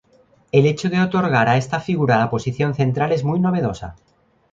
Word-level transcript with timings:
El 0.51 0.65
hecho 0.65 0.89
de 0.89 0.99
otorgar 0.99 1.47
a 1.47 1.57
esta 1.57 1.79
figura 1.79 2.17
la 2.17 2.31
posición 2.31 2.73
central 2.73 3.11
es 3.11 3.23
muy 3.23 3.39
novedosa. 3.39 3.97